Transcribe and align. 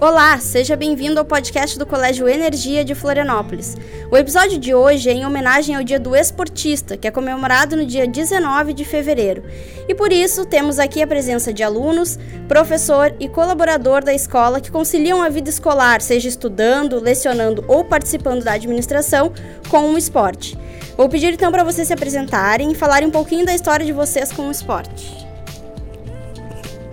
Olá, 0.00 0.38
seja 0.38 0.76
bem-vindo 0.76 1.18
ao 1.18 1.24
podcast 1.24 1.76
do 1.76 1.84
Colégio 1.84 2.28
Energia 2.28 2.84
de 2.84 2.94
Florianópolis. 2.94 3.76
O 4.12 4.16
episódio 4.16 4.56
de 4.56 4.72
hoje 4.72 5.10
é 5.10 5.12
em 5.12 5.26
homenagem 5.26 5.74
ao 5.74 5.82
Dia 5.82 5.98
do 5.98 6.14
Esportista, 6.14 6.96
que 6.96 7.08
é 7.08 7.10
comemorado 7.10 7.76
no 7.76 7.84
dia 7.84 8.06
19 8.06 8.74
de 8.74 8.84
fevereiro. 8.84 9.42
E 9.88 9.94
por 9.96 10.12
isso 10.12 10.46
temos 10.46 10.78
aqui 10.78 11.02
a 11.02 11.06
presença 11.06 11.52
de 11.52 11.64
alunos, 11.64 12.16
professor 12.46 13.12
e 13.18 13.28
colaborador 13.28 14.04
da 14.04 14.14
escola 14.14 14.60
que 14.60 14.70
conciliam 14.70 15.20
a 15.20 15.28
vida 15.28 15.50
escolar, 15.50 16.00
seja 16.00 16.28
estudando, 16.28 17.00
lecionando 17.00 17.64
ou 17.66 17.84
participando 17.84 18.44
da 18.44 18.52
administração, 18.52 19.32
com 19.68 19.92
o 19.92 19.98
esporte. 19.98 20.56
Vou 20.96 21.08
pedir 21.08 21.34
então 21.34 21.50
para 21.50 21.64
vocês 21.64 21.88
se 21.88 21.92
apresentarem 21.92 22.70
e 22.70 22.76
falarem 22.76 23.08
um 23.08 23.12
pouquinho 23.12 23.44
da 23.44 23.52
história 23.52 23.84
de 23.84 23.92
vocês 23.92 24.30
com 24.30 24.46
o 24.46 24.52
esporte. 24.52 25.27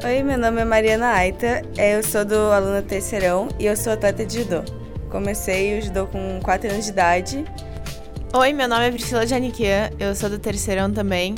Oi, 0.06 0.22
meu 0.22 0.38
nome 0.38 0.62
é 0.62 0.66
Mariana 0.66 1.08
Aita, 1.08 1.64
eu 1.76 2.04
sou 2.04 2.24
do 2.24 2.36
aluno 2.36 2.80
terceirão 2.84 3.48
e 3.60 3.66
eu 3.66 3.75
sou 3.75 3.92
atleta 3.92 4.24
de 4.24 4.38
judô. 4.38 4.62
Comecei 5.10 5.79
o 5.79 5.82
judô 5.82 6.06
com 6.06 6.39
4 6.43 6.70
anos 6.70 6.86
de 6.86 6.92
idade. 6.92 7.43
Oi, 8.32 8.54
meu 8.54 8.68
nome 8.68 8.86
é 8.86 8.92
Priscila 8.92 9.26
Janiquian, 9.26 9.89
eu 10.00 10.14
sou 10.14 10.29
do 10.29 10.38
terceirão 10.38 10.92
também 10.92 11.34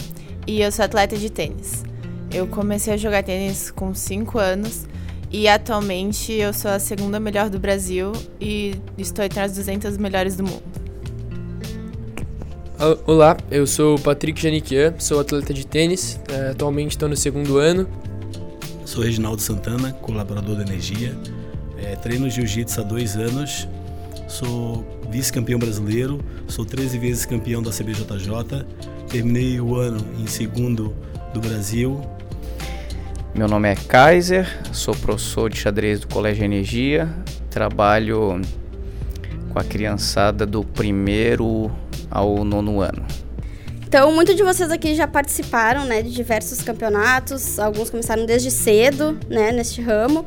e 0.46 0.62
eu 0.62 0.70
sou 0.70 0.84
atleta 0.84 1.16
de 1.16 1.30
tênis. 1.30 1.86
Eu 2.30 2.46
comecei 2.46 2.94
a 2.94 2.98
jogar 2.98 3.24
tênis 3.24 3.72
com 3.72 3.96
5 3.96 4.38
anos 4.38 4.86
e 5.32 5.48
atualmente 5.48 6.34
eu 6.34 6.52
sou 6.52 6.70
a 6.70 6.78
segunda 6.78 7.22
melhor 7.22 7.50
do 7.50 7.58
Brasil 7.58 8.12
e 8.38 8.76
estou 8.98 9.24
entre 9.24 9.40
as 9.40 9.54
200 9.54 9.98
melhores 9.98 10.36
do 10.36 10.44
mundo. 10.44 10.64
Olá, 13.06 13.38
eu 13.50 13.66
sou 13.66 13.96
o 13.96 14.02
Patrick 14.02 14.42
Janiquian, 14.42 14.94
sou 15.00 15.22
atleta 15.22 15.54
de 15.54 15.66
tênis, 15.66 16.20
eh, 16.30 16.50
atualmente 16.52 16.92
estou 16.92 17.08
no 17.08 17.16
segundo 17.16 17.58
ano 17.58 17.88
Sou 18.88 19.04
Reginaldo 19.04 19.42
Santana, 19.42 19.92
colaborador 19.92 20.56
da 20.56 20.62
Energia. 20.62 21.14
É, 21.78 21.98
treino 21.98 22.30
jiu-jitsu 22.30 22.80
há 22.80 22.84
dois 22.86 23.18
anos. 23.18 23.68
Sou 24.30 24.82
vice-campeão 25.12 25.60
brasileiro. 25.60 26.24
Sou 26.48 26.64
13 26.64 26.98
vezes 26.98 27.26
campeão 27.26 27.62
da 27.62 27.70
CBJJ. 27.70 28.66
Terminei 29.10 29.60
o 29.60 29.76
ano 29.76 30.00
em 30.18 30.26
segundo 30.26 30.96
do 31.34 31.42
Brasil. 31.42 32.00
Meu 33.36 33.50
nome 33.50 33.70
é 33.70 33.76
Kaiser, 33.76 34.48
sou 34.72 34.96
professor 34.96 35.50
de 35.50 35.58
xadrez 35.58 36.00
do 36.00 36.08
Colégio 36.08 36.46
Energia. 36.46 37.14
Trabalho 37.50 38.40
com 39.52 39.60
a 39.60 39.66
criançada 39.66 40.46
do 40.46 40.64
primeiro 40.64 41.70
ao 42.10 42.46
nono 42.46 42.80
ano. 42.80 43.06
Então, 43.88 44.12
muitos 44.12 44.36
de 44.36 44.44
vocês 44.44 44.70
aqui 44.70 44.94
já 44.94 45.08
participaram, 45.08 45.86
né, 45.86 46.02
de 46.02 46.12
diversos 46.12 46.62
campeonatos, 46.62 47.58
alguns 47.58 47.90
começaram 47.90 48.26
desde 48.26 48.52
cedo, 48.52 49.18
né, 49.30 49.54
neste 49.54 49.82
ramo. 49.82 50.26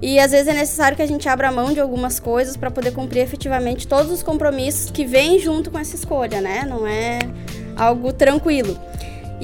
E 0.00 0.18
às 0.18 0.30
vezes 0.30 0.48
é 0.48 0.54
necessário 0.54 0.96
que 0.96 1.02
a 1.02 1.06
gente 1.06 1.28
abra 1.28 1.52
mão 1.52 1.74
de 1.74 1.78
algumas 1.78 2.18
coisas 2.18 2.56
para 2.56 2.70
poder 2.70 2.92
cumprir 2.92 3.20
efetivamente 3.20 3.86
todos 3.86 4.10
os 4.10 4.22
compromissos 4.22 4.90
que 4.90 5.04
vêm 5.04 5.38
junto 5.38 5.70
com 5.70 5.78
essa 5.78 5.94
escolha, 5.94 6.40
né? 6.40 6.64
Não 6.66 6.86
é 6.86 7.18
algo 7.76 8.14
tranquilo. 8.14 8.76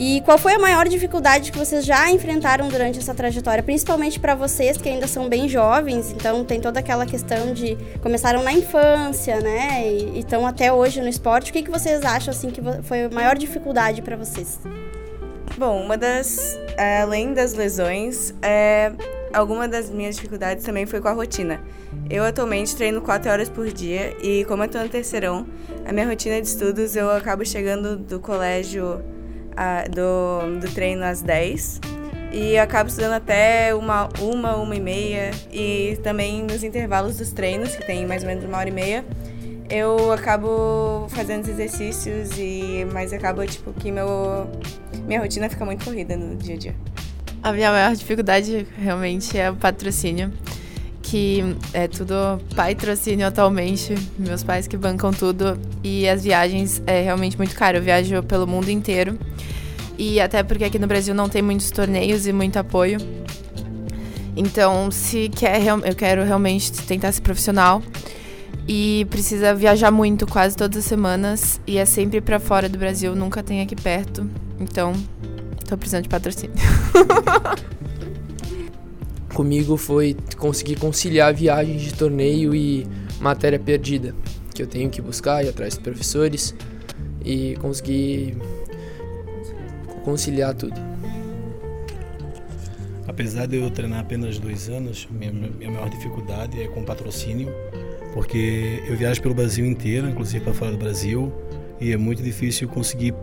E 0.00 0.20
qual 0.20 0.38
foi 0.38 0.54
a 0.54 0.60
maior 0.60 0.86
dificuldade 0.86 1.50
que 1.50 1.58
vocês 1.58 1.84
já 1.84 2.08
enfrentaram 2.08 2.68
durante 2.68 3.00
essa 3.00 3.12
trajetória, 3.12 3.64
principalmente 3.64 4.20
para 4.20 4.36
vocês 4.36 4.76
que 4.76 4.88
ainda 4.88 5.08
são 5.08 5.28
bem 5.28 5.48
jovens, 5.48 6.12
então 6.12 6.44
tem 6.44 6.60
toda 6.60 6.78
aquela 6.78 7.04
questão 7.04 7.52
de 7.52 7.76
começaram 8.00 8.44
na 8.44 8.52
infância, 8.52 9.40
né, 9.40 9.90
e 9.90 10.20
estão 10.20 10.46
até 10.46 10.72
hoje 10.72 11.00
no 11.00 11.08
esporte. 11.08 11.50
O 11.50 11.52
que, 11.52 11.64
que 11.64 11.70
vocês 11.70 12.04
acham 12.04 12.30
assim 12.30 12.48
que 12.48 12.60
foi 12.84 13.06
a 13.06 13.10
maior 13.10 13.36
dificuldade 13.36 14.00
para 14.00 14.16
vocês? 14.16 14.60
Bom, 15.56 15.82
uma 15.82 15.98
das 15.98 16.56
é, 16.76 17.02
além 17.02 17.34
das 17.34 17.54
lesões, 17.54 18.32
é, 18.40 18.92
alguma 19.34 19.66
das 19.66 19.90
minhas 19.90 20.14
dificuldades 20.14 20.64
também 20.64 20.86
foi 20.86 21.00
com 21.00 21.08
a 21.08 21.12
rotina. 21.12 21.60
Eu 22.08 22.22
atualmente 22.22 22.76
treino 22.76 23.00
4 23.02 23.32
horas 23.32 23.48
por 23.48 23.66
dia 23.66 24.16
e 24.22 24.44
como 24.44 24.62
eu 24.62 24.68
tô 24.68 24.78
no 24.78 24.88
terceirão, 24.88 25.44
a 25.84 25.92
minha 25.92 26.06
rotina 26.06 26.40
de 26.40 26.46
estudos 26.46 26.94
eu 26.94 27.10
acabo 27.10 27.44
chegando 27.44 27.96
do 27.96 28.20
colégio 28.20 29.02
a, 29.58 29.84
do, 29.88 30.60
do 30.60 30.72
treino 30.72 31.04
às 31.04 31.20
10 31.20 31.80
e 32.32 32.56
acabo 32.56 32.88
estudando 32.88 33.14
até 33.14 33.74
uma, 33.74 34.08
uma, 34.20 34.54
uma 34.56 34.76
e 34.76 34.80
meia. 34.80 35.32
E 35.52 35.98
também 36.02 36.44
nos 36.44 36.62
intervalos 36.62 37.16
dos 37.16 37.32
treinos, 37.32 37.74
que 37.74 37.84
tem 37.84 38.06
mais 38.06 38.22
ou 38.22 38.28
menos 38.28 38.44
uma 38.44 38.58
hora 38.58 38.68
e 38.68 38.72
meia, 38.72 39.04
eu 39.68 40.12
acabo 40.12 41.06
fazendo 41.10 41.42
os 41.42 41.48
exercícios 41.48 42.30
e 42.38 42.86
mas 42.92 43.12
acaba 43.12 43.46
tipo 43.46 43.72
que 43.72 43.90
meu 43.90 44.48
minha 45.06 45.20
rotina 45.20 45.48
fica 45.48 45.64
muito 45.64 45.84
corrida 45.84 46.16
no 46.16 46.36
dia 46.36 46.54
a 46.54 46.58
dia. 46.58 46.76
A 47.42 47.52
minha 47.52 47.70
maior 47.70 47.94
dificuldade 47.94 48.66
realmente 48.78 49.36
é 49.38 49.50
o 49.50 49.56
patrocínio, 49.56 50.32
que 51.10 51.42
é 51.72 51.88
tudo 51.88 52.14
patrocínio 52.54 53.26
atualmente, 53.26 53.94
meus 54.18 54.42
pais 54.42 54.66
que 54.66 54.76
bancam 54.76 55.10
tudo 55.10 55.58
e 55.82 56.06
as 56.06 56.22
viagens 56.22 56.82
é 56.86 57.00
realmente 57.00 57.36
muito 57.38 57.54
caro. 57.54 57.78
Eu 57.78 57.82
viajo 57.82 58.22
pelo 58.24 58.46
mundo 58.46 58.68
inteiro 58.68 59.18
e 59.96 60.20
até 60.20 60.42
porque 60.42 60.64
aqui 60.64 60.78
no 60.78 60.86
Brasil 60.86 61.14
não 61.14 61.26
tem 61.26 61.40
muitos 61.40 61.70
torneios 61.70 62.26
e 62.26 62.32
muito 62.32 62.58
apoio. 62.58 62.98
Então, 64.36 64.90
se 64.90 65.30
quer, 65.30 65.60
eu 65.66 65.96
quero 65.96 66.22
realmente 66.24 66.70
tentar 66.72 67.10
ser 67.10 67.22
profissional 67.22 67.82
e 68.68 69.06
precisa 69.08 69.54
viajar 69.54 69.90
muito, 69.90 70.26
quase 70.26 70.54
todas 70.54 70.76
as 70.76 70.84
semanas, 70.84 71.58
e 71.66 71.78
é 71.78 71.86
sempre 71.86 72.20
para 72.20 72.38
fora 72.38 72.68
do 72.68 72.78
Brasil, 72.78 73.16
nunca 73.16 73.42
tem 73.42 73.62
aqui 73.62 73.74
perto. 73.74 74.30
Então, 74.60 74.92
tô 75.66 75.76
precisando 75.76 76.02
de 76.02 76.08
patrocínio. 76.10 76.54
Comigo 79.34 79.76
foi 79.76 80.16
conseguir 80.36 80.76
conciliar 80.76 81.32
viagens 81.34 81.82
de 81.82 81.94
torneio 81.94 82.54
e 82.54 82.86
matéria 83.20 83.58
perdida, 83.58 84.14
que 84.54 84.62
eu 84.62 84.66
tenho 84.66 84.90
que 84.90 85.00
buscar 85.00 85.44
e 85.44 85.48
atrás 85.48 85.74
dos 85.74 85.82
professores 85.82 86.54
e 87.24 87.56
conseguir 87.60 88.36
conciliar 90.04 90.54
tudo. 90.54 90.80
Apesar 93.06 93.46
de 93.46 93.56
eu 93.56 93.70
treinar 93.70 94.00
apenas 94.00 94.38
dois 94.38 94.68
anos, 94.68 95.08
minha, 95.10 95.32
minha 95.32 95.70
maior 95.70 95.88
dificuldade 95.88 96.60
é 96.60 96.68
com 96.68 96.84
patrocínio, 96.84 97.48
porque 98.12 98.82
eu 98.88 98.96
viajo 98.96 99.20
pelo 99.20 99.34
Brasil 99.34 99.66
inteiro, 99.66 100.08
inclusive 100.08 100.44
para 100.44 100.54
fora 100.54 100.70
do 100.70 100.78
Brasil, 100.78 101.32
e 101.80 101.92
é 101.92 101.96
muito 101.96 102.22
difícil 102.22 102.68
conseguir 102.68 103.14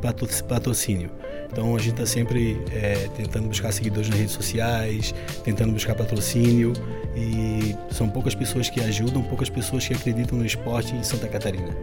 patrocínio. 0.48 1.10
Então 1.52 1.76
a 1.76 1.80
gente 1.80 1.92
está 1.92 2.06
sempre 2.06 2.58
é, 2.72 3.08
tentando 3.16 3.48
buscar 3.48 3.72
seguidores 3.72 4.10
nas 4.10 4.18
redes 4.18 4.34
sociais, 4.34 5.14
tentando 5.44 5.72
buscar 5.72 5.96
patrocínio 5.96 6.74
e 7.16 7.76
são 7.92 8.10
poucas 8.10 8.36
pessoas 8.36 8.70
que 8.70 8.82
ajudam, 8.82 9.22
poucas 9.24 9.50
pessoas 9.50 9.88
que 9.88 9.94
acreditam 9.94 10.38
no 10.38 10.46
esporte 10.46 10.94
em 10.94 11.04
Santa 11.04 11.28
Catarina. 11.28 11.76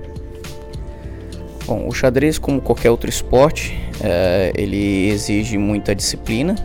Bom, 1.66 1.86
o 1.86 1.92
xadrez, 1.92 2.38
como 2.38 2.60
qualquer 2.60 2.90
outro 2.90 3.08
esporte, 3.08 3.78
é, 4.02 4.52
ele 4.56 5.08
exige 5.08 5.56
muita 5.56 5.94
disciplina, 5.94 6.56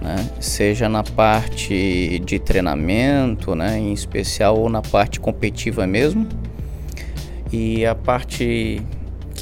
né? 0.00 0.28
seja 0.38 0.88
na 0.88 1.02
parte 1.02 2.20
de 2.24 2.38
treinamento, 2.38 3.54
né? 3.54 3.78
em 3.78 3.92
especial, 3.92 4.58
ou 4.58 4.68
na 4.68 4.82
parte 4.82 5.18
competitiva 5.18 5.86
mesmo. 5.86 6.28
E 7.50 7.86
a 7.86 7.94
parte 7.94 8.82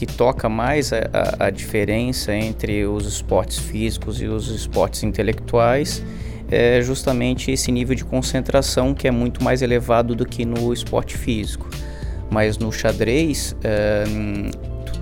que 0.05 0.17
toca 0.17 0.49
mais 0.49 0.93
a, 0.93 0.99
a, 1.39 1.47
a 1.47 1.51
diferença 1.51 2.35
entre 2.35 2.85
os 2.85 3.07
esportes 3.07 3.59
físicos 3.59 4.21
e 4.21 4.27
os 4.27 4.49
esportes 4.49 5.03
intelectuais 5.03 6.05
é 6.51 6.83
justamente 6.83 7.51
esse 7.51 7.73
nível 7.73 7.95
de 7.95 8.05
concentração 8.05 8.93
que 8.93 9.09
é 9.09 9.11
muito 9.11 9.43
mais 9.43 9.63
elevado 9.63 10.15
do 10.15 10.27
que 10.27 10.45
no 10.45 10.73
esporte 10.73 11.17
físico. 11.17 11.69
Mas 12.31 12.59
no 12.59 12.71
xadrez, 12.71 13.57
é, 13.65 14.05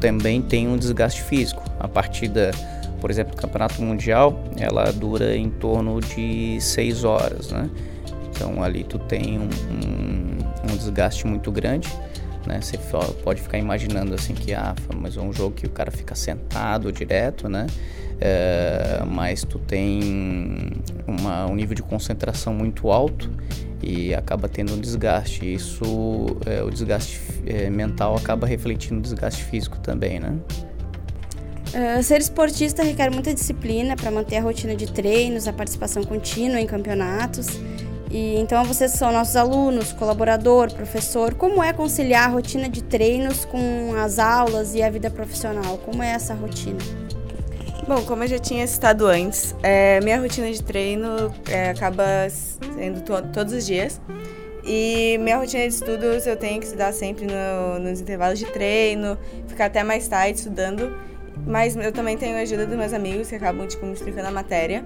também 0.01 0.41
tem 0.41 0.69
um 0.69 0.77
desgaste 0.77 1.23
físico. 1.23 1.63
A 1.81 1.89
partida, 1.89 2.53
por 3.01 3.11
exemplo, 3.11 3.35
do 3.35 3.41
Campeonato 3.41 3.83
Mundial, 3.83 4.45
ela 4.57 4.93
dura 4.93 5.37
em 5.37 5.51
torno 5.51 6.01
de 6.01 6.61
6 6.61 7.05
horas, 7.05 7.51
né? 7.51 7.69
Então 8.31 8.63
ali 8.63 8.85
tu 8.85 8.99
tem 8.99 9.39
um, 9.39 9.49
um, 9.49 10.73
um 10.73 10.77
desgaste 10.77 11.27
muito 11.27 11.51
grande. 11.51 11.89
Né? 12.47 12.61
Você 12.61 12.79
pode 13.23 13.41
ficar 13.41 13.59
imaginando 13.59 14.15
assim 14.15 14.35
que 14.35 14.53
ah, 14.55 14.75
mas 14.97 15.17
é 15.17 15.21
um 15.21 15.33
jogo 15.33 15.55
que 15.55 15.67
o 15.67 15.71
cara 15.71 15.91
fica 15.91 16.15
sentado 16.15 16.93
direto, 16.93 17.49
né? 17.49 17.67
É, 18.21 19.03
mas 19.05 19.43
tu 19.43 19.59
tem 19.59 20.71
uma, 21.07 21.47
um 21.47 21.57
nível 21.57 21.75
de 21.75 21.83
concentração 21.83 22.55
muito 22.55 22.91
alto 22.91 23.29
e 23.83 24.15
acaba 24.15 24.49
tendo 24.49 24.75
um 24.75 24.81
desgaste. 24.81 25.53
Isso, 25.53 25.85
é, 26.47 26.63
o 26.63 26.71
desgaste 26.71 27.21
é, 27.45 27.69
mental 27.69 28.17
acaba 28.17 28.47
refletindo 28.47 28.97
no 28.97 29.03
desgaste 29.03 29.43
físico 29.43 29.79
também, 29.81 30.21
né? 30.21 30.39
Uh, 31.75 32.03
ser 32.03 32.21
esportista 32.21 32.83
requer 32.83 33.11
muita 33.11 33.33
disciplina 33.33 33.97
para 33.97 34.11
manter 34.11 34.37
a 34.37 34.43
rotina 34.43 34.77
de 34.77 34.93
treinos, 34.93 35.49
a 35.49 35.55
participação 35.55 36.05
contínua 36.05 36.61
em 36.61 36.67
campeonatos. 36.67 37.49
E 38.13 38.37
então 38.39 38.63
vocês 38.63 38.93
são 38.93 39.11
nossos 39.11 39.35
alunos, 39.37 39.91
colaborador, 39.93 40.71
professor. 40.75 41.33
Como 41.33 41.63
é 41.63 41.73
conciliar 41.73 42.29
a 42.29 42.31
rotina 42.31 42.69
de 42.69 42.83
treinos 42.85 43.47
com 43.47 43.95
as 43.97 44.19
aulas 44.19 44.75
e 44.75 44.83
a 44.83 44.91
vida 44.91 45.11
profissional? 45.11 45.79
Como 45.79 46.03
é 46.03 46.11
essa 46.11 46.35
rotina? 46.35 46.79
Bom, 47.89 48.03
como 48.03 48.23
eu 48.23 48.29
já 48.29 48.39
tinha 48.39 48.67
citado 48.67 49.07
antes, 49.07 49.57
é, 49.63 49.99
minha 50.03 50.21
rotina 50.21 50.53
de 50.53 50.63
treino 50.63 51.35
é, 51.49 51.71
acaba 51.71 52.05
sendo 52.29 53.01
to 53.01 53.15
todos 53.33 53.55
os 53.55 53.65
dias. 53.65 53.99
E 54.63 55.17
minha 55.19 55.39
rotina 55.39 55.63
de 55.63 55.75
estudos 55.75 56.27
eu 56.27 56.37
tenho 56.37 56.61
que 56.61 56.67
estudar 56.67 56.93
sempre 56.93 57.25
no, 57.25 57.79
nos 57.81 57.99
intervalos 57.99 58.39
de 58.39 58.45
treino, 58.45 59.17
ficar 59.49 59.65
até 59.67 59.83
mais 59.83 60.07
tarde 60.07 60.39
estudando. 60.39 60.95
Mas 61.47 61.75
eu 61.77 61.91
também 61.91 62.19
tenho 62.19 62.37
a 62.37 62.41
ajuda 62.41 62.67
dos 62.67 62.77
meus 62.77 62.93
amigos 62.93 63.29
que 63.29 63.37
acabam 63.37 63.67
tipo, 63.67 63.87
me 63.87 63.95
explicando 63.95 64.29
a 64.29 64.31
matéria. 64.31 64.85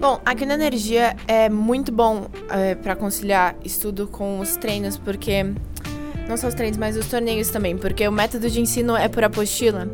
Bom, 0.00 0.18
aqui 0.24 0.46
na 0.46 0.54
Energia 0.54 1.14
é 1.28 1.50
muito 1.50 1.92
bom 1.92 2.26
é, 2.48 2.74
para 2.74 2.96
conciliar 2.96 3.54
estudo 3.62 4.06
com 4.06 4.40
os 4.40 4.56
treinos, 4.56 4.96
porque 4.96 5.44
não 6.26 6.38
só 6.38 6.48
os 6.48 6.54
treinos, 6.54 6.78
mas 6.78 6.96
os 6.96 7.06
torneios 7.06 7.50
também, 7.50 7.76
porque 7.76 8.08
o 8.08 8.12
método 8.12 8.48
de 8.48 8.62
ensino 8.62 8.96
é 8.96 9.08
por 9.08 9.22
apostila 9.22 9.86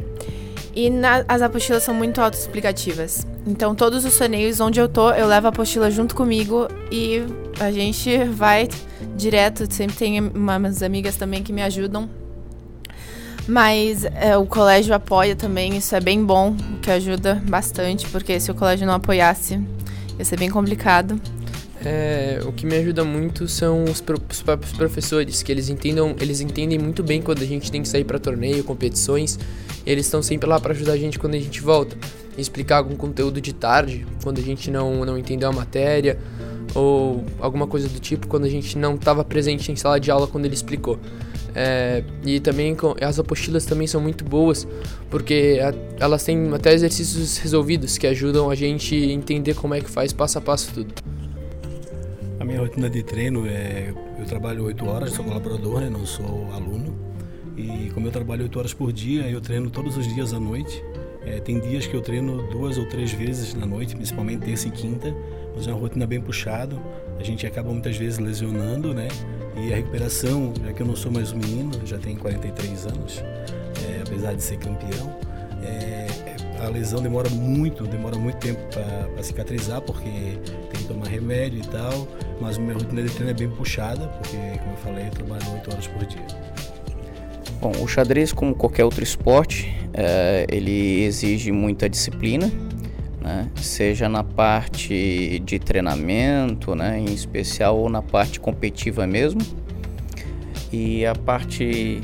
e 0.76 0.90
na, 0.90 1.24
as 1.26 1.42
apostilas 1.42 1.82
são 1.82 1.92
muito 1.92 2.20
autoexplicativas. 2.20 3.26
Então, 3.44 3.74
todos 3.74 4.04
os 4.04 4.16
torneios 4.16 4.60
onde 4.60 4.78
eu 4.78 4.88
tô, 4.88 5.10
eu 5.10 5.26
levo 5.26 5.48
a 5.48 5.50
apostila 5.50 5.90
junto 5.90 6.14
comigo 6.14 6.68
e 6.92 7.24
a 7.58 7.72
gente 7.72 8.22
vai 8.24 8.68
direto. 9.16 9.66
Sempre 9.72 9.96
tem 9.96 10.20
umas 10.20 10.84
amigas 10.84 11.16
também 11.16 11.42
que 11.42 11.52
me 11.52 11.62
ajudam. 11.62 12.08
Mas 13.48 14.04
é, 14.04 14.36
o 14.36 14.46
colégio 14.46 14.94
apoia 14.94 15.34
também, 15.34 15.76
isso 15.76 15.94
é 15.96 16.00
bem 16.00 16.24
bom, 16.24 16.54
que 16.82 16.90
ajuda 16.90 17.42
bastante, 17.48 18.06
porque 18.08 18.38
se 18.38 18.50
o 18.50 18.54
colégio 18.54 18.86
não 18.86 18.94
apoiasse, 18.94 19.60
ia 20.18 20.24
ser 20.24 20.38
bem 20.38 20.50
complicado. 20.50 21.20
É, 21.84 22.40
o 22.44 22.52
que 22.52 22.66
me 22.66 22.74
ajuda 22.74 23.04
muito 23.04 23.46
são 23.46 23.84
os, 23.84 24.00
pro, 24.00 24.20
os, 24.30 24.42
próprios 24.42 24.72
professores, 24.72 25.42
que 25.42 25.52
eles 25.52 25.68
entendam, 25.68 26.16
eles 26.20 26.40
entendem 26.40 26.78
muito 26.78 27.02
bem 27.02 27.22
quando 27.22 27.42
a 27.42 27.46
gente 27.46 27.70
tem 27.70 27.82
que 27.82 27.88
sair 27.88 28.04
para 28.04 28.18
torneio, 28.18 28.64
competições. 28.64 29.38
Eles 29.84 30.06
estão 30.06 30.22
sempre 30.22 30.48
lá 30.48 30.58
para 30.58 30.72
ajudar 30.72 30.92
a 30.92 30.96
gente 30.96 31.18
quando 31.18 31.34
a 31.34 31.38
gente 31.38 31.60
volta, 31.60 31.96
explicar 32.36 32.78
algum 32.78 32.96
conteúdo 32.96 33.40
de 33.40 33.52
tarde, 33.52 34.06
quando 34.22 34.38
a 34.38 34.42
gente 34.42 34.70
não 34.70 35.04
não 35.04 35.16
entendeu 35.16 35.48
a 35.48 35.52
matéria 35.52 36.18
ou 36.76 37.24
alguma 37.40 37.66
coisa 37.66 37.88
do 37.88 37.98
tipo, 37.98 38.26
quando 38.26 38.44
a 38.44 38.48
gente 38.50 38.76
não 38.76 38.96
estava 38.96 39.24
presente 39.24 39.72
em 39.72 39.76
sala 39.76 39.98
de 39.98 40.10
aula 40.10 40.26
quando 40.26 40.44
ele 40.44 40.54
explicou. 40.54 40.98
É, 41.54 42.04
e 42.22 42.38
também 42.38 42.76
as 43.00 43.18
apostilas 43.18 43.64
também 43.64 43.86
são 43.86 43.98
muito 43.98 44.22
boas, 44.22 44.68
porque 45.08 45.58
elas 45.98 46.22
têm 46.22 46.52
até 46.52 46.74
exercícios 46.74 47.38
resolvidos 47.38 47.96
que 47.96 48.06
ajudam 48.06 48.50
a 48.50 48.54
gente 48.54 48.94
a 48.94 49.12
entender 49.12 49.54
como 49.54 49.74
é 49.74 49.80
que 49.80 49.88
faz 49.88 50.12
passo 50.12 50.36
a 50.36 50.40
passo 50.42 50.70
tudo. 50.74 50.94
A 52.38 52.44
minha 52.44 52.60
rotina 52.60 52.90
de 52.90 53.02
treino 53.02 53.46
é. 53.46 53.94
Eu 54.18 54.24
trabalho 54.24 54.64
8 54.64 54.86
horas, 54.86 55.12
sou 55.12 55.24
colaborador, 55.24 55.80
né, 55.80 55.90
não 55.90 56.04
sou 56.04 56.48
aluno. 56.52 56.94
E 57.56 57.90
como 57.94 58.06
eu 58.06 58.12
trabalho 58.12 58.42
8 58.42 58.58
horas 58.58 58.74
por 58.74 58.92
dia, 58.92 59.22
eu 59.30 59.40
treino 59.40 59.70
todos 59.70 59.96
os 59.96 60.06
dias 60.14 60.34
à 60.34 60.40
noite. 60.40 60.82
É, 61.26 61.40
tem 61.40 61.58
dias 61.58 61.86
que 61.86 61.94
eu 61.94 62.00
treino 62.00 62.48
duas 62.50 62.78
ou 62.78 62.86
três 62.86 63.12
vezes 63.12 63.52
na 63.52 63.66
noite, 63.66 63.96
principalmente 63.96 64.44
terça 64.44 64.68
e 64.68 64.70
quinta, 64.70 65.12
mas 65.54 65.66
é 65.66 65.72
uma 65.72 65.80
rotina 65.80 66.06
bem 66.06 66.20
puxada. 66.20 66.76
A 67.18 67.22
gente 67.24 67.44
acaba 67.46 67.70
muitas 67.70 67.96
vezes 67.96 68.18
lesionando, 68.18 68.94
né? 68.94 69.08
E 69.56 69.72
a 69.72 69.76
recuperação, 69.76 70.52
já 70.64 70.72
que 70.72 70.82
eu 70.82 70.86
não 70.86 70.94
sou 70.94 71.10
mais 71.10 71.32
um 71.32 71.38
menino, 71.38 71.72
já 71.84 71.98
tenho 71.98 72.18
43 72.18 72.86
anos, 72.86 73.18
é, 73.18 74.02
apesar 74.06 74.34
de 74.34 74.42
ser 74.42 74.58
campeão, 74.58 75.18
é, 75.62 76.06
a 76.60 76.68
lesão 76.68 77.02
demora 77.02 77.28
muito, 77.30 77.84
demora 77.86 78.16
muito 78.16 78.38
tempo 78.38 78.60
para 78.72 79.22
cicatrizar, 79.22 79.80
porque 79.80 80.08
tem 80.08 80.80
que 80.82 80.84
tomar 80.84 81.08
remédio 81.08 81.58
e 81.58 81.66
tal. 81.66 82.06
Mas 82.40 82.56
minha 82.56 82.74
rotina 82.74 83.02
de 83.02 83.10
treino 83.10 83.30
é 83.30 83.34
bem 83.34 83.50
puxada, 83.50 84.06
porque, 84.08 84.36
como 84.60 84.72
eu 84.72 84.76
falei, 84.76 85.06
eu 85.06 85.10
trabalho 85.10 85.52
8 85.54 85.70
horas 85.72 85.86
por 85.88 86.06
dia. 86.06 86.26
Bom, 87.60 87.72
o 87.82 87.88
xadrez, 87.88 88.32
como 88.32 88.54
qualquer 88.54 88.84
outro 88.84 89.02
esporte, 89.02 89.74
é, 89.94 90.46
ele 90.50 91.02
exige 91.04 91.50
muita 91.50 91.88
disciplina, 91.88 92.50
né? 93.20 93.50
seja 93.56 94.08
na 94.08 94.22
parte 94.22 95.40
de 95.44 95.58
treinamento, 95.58 96.74
né? 96.74 96.98
em 96.98 97.12
especial, 97.12 97.78
ou 97.78 97.88
na 97.88 98.02
parte 98.02 98.38
competitiva 98.38 99.06
mesmo. 99.06 99.40
E 100.70 101.06
a 101.06 101.14
parte 101.14 102.02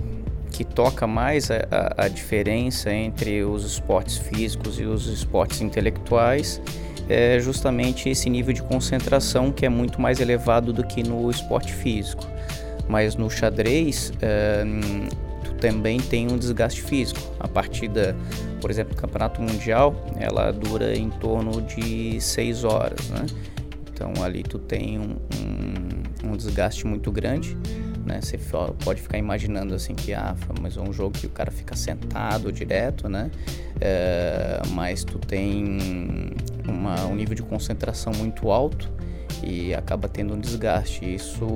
que 0.50 0.64
toca 0.64 1.06
mais 1.06 1.50
a, 1.50 1.66
a, 1.70 2.04
a, 2.04 2.08
diferença 2.08 2.92
entre 2.92 3.42
os 3.42 3.64
esportes 3.64 4.18
físicos 4.18 4.78
e 4.78 4.84
os 4.84 5.06
esportes 5.06 5.60
intelectuais 5.60 6.60
é 7.08 7.38
justamente 7.40 8.08
esse 8.08 8.30
nível 8.30 8.52
de 8.52 8.62
concentração 8.62 9.50
que 9.50 9.66
é 9.66 9.68
muito 9.68 10.00
mais 10.00 10.20
elevado 10.20 10.72
do 10.72 10.84
que 10.84 11.02
no 11.02 11.30
esporte 11.30 11.72
físico. 11.72 12.24
Mas 12.88 13.16
no 13.16 13.30
xadrez, 13.30 14.12
é, 14.20 14.64
tu 14.64 15.21
também 15.62 16.00
tem 16.00 16.26
um 16.26 16.36
desgaste 16.36 16.82
físico. 16.82 17.20
A 17.38 17.46
partida, 17.46 18.16
por 18.60 18.68
exemplo, 18.68 18.96
do 18.96 19.00
Campeonato 19.00 19.40
Mundial, 19.40 19.94
ela 20.18 20.50
dura 20.50 20.92
em 20.92 21.08
torno 21.08 21.62
de 21.62 22.20
seis 22.20 22.64
horas, 22.64 23.08
né? 23.10 23.24
Então 23.92 24.12
ali 24.24 24.42
tu 24.42 24.58
tem 24.58 24.98
um, 24.98 25.16
um, 26.26 26.32
um 26.32 26.36
desgaste 26.36 26.84
muito 26.84 27.12
grande 27.12 27.56
né? 28.04 28.20
Você 28.20 28.36
pode 28.84 29.00
ficar 29.00 29.16
imaginando 29.16 29.74
assim 29.74 29.94
que 29.94 30.12
ah, 30.12 30.34
mas 30.60 30.76
é 30.76 30.80
um 30.80 30.92
jogo 30.92 31.16
que 31.16 31.26
o 31.26 31.30
cara 31.30 31.52
fica 31.52 31.76
sentado 31.76 32.52
direto, 32.52 33.08
né? 33.08 33.30
É, 33.80 34.60
mas 34.72 35.04
tu 35.04 35.18
tem 35.18 35.78
uma, 36.66 37.06
um 37.06 37.14
nível 37.14 37.36
de 37.36 37.42
concentração 37.42 38.12
muito 38.12 38.50
alto 38.50 38.90
e 39.42 39.74
acaba 39.74 40.08
tendo 40.08 40.34
um 40.34 40.40
desgaste. 40.40 41.14
Isso, 41.14 41.46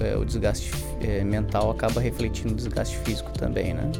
é, 0.00 0.16
o 0.16 0.24
desgaste 0.24 0.70
é, 1.00 1.22
mental 1.22 1.70
acaba 1.70 2.00
refletindo 2.00 2.50
no 2.50 2.56
desgaste 2.56 2.96
físico 2.98 3.30
também, 3.32 3.74
né? 3.74 3.90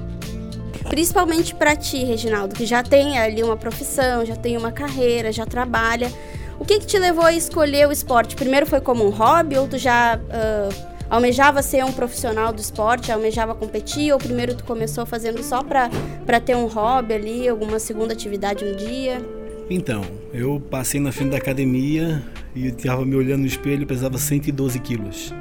Principalmente 0.88 1.54
para 1.54 1.74
ti, 1.74 2.04
Reginaldo, 2.04 2.54
que 2.54 2.64
já 2.64 2.82
tem 2.82 3.18
ali 3.18 3.42
uma 3.42 3.56
profissão, 3.56 4.24
já 4.24 4.36
tem 4.36 4.56
uma 4.56 4.70
carreira, 4.70 5.32
já 5.32 5.44
trabalha. 5.44 6.10
O 6.58 6.64
que, 6.64 6.78
que 6.78 6.86
te 6.86 6.98
levou 6.98 7.24
a 7.24 7.32
escolher 7.32 7.86
o 7.88 7.92
esporte? 7.92 8.36
Primeiro 8.36 8.66
foi 8.66 8.80
como 8.80 9.04
um 9.04 9.10
hobby 9.10 9.58
ou 9.58 9.66
tu 9.66 9.76
já 9.76 10.16
uh, 10.16 10.96
almejava 11.10 11.60
ser 11.60 11.84
um 11.84 11.92
profissional 11.92 12.52
do 12.52 12.60
esporte, 12.60 13.12
almejava 13.12 13.54
competir, 13.54 14.12
ou 14.12 14.18
primeiro 14.18 14.54
tu 14.54 14.64
começou 14.64 15.04
fazendo 15.04 15.42
só 15.42 15.62
para 15.62 16.40
ter 16.40 16.56
um 16.56 16.66
hobby 16.66 17.14
ali, 17.14 17.48
alguma 17.48 17.78
segunda 17.78 18.12
atividade 18.12 18.64
no 18.64 18.76
dia? 18.76 19.20
Então, 19.68 20.04
eu 20.32 20.60
passei 20.60 21.00
na 21.00 21.10
frente 21.10 21.30
da 21.30 21.38
academia 21.38 22.22
e 22.54 22.68
estava 22.68 23.04
me 23.04 23.16
olhando 23.16 23.40
no 23.40 23.46
espelho, 23.46 23.84
pesava 23.84 24.16
112 24.16 24.78
quilos. 24.78 25.34